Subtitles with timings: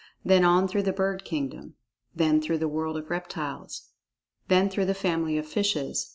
[0.25, 1.75] Then on through the bird kingdom.
[2.15, 3.89] Then through the world of reptiles.
[4.47, 6.09] Then through the family of fishes.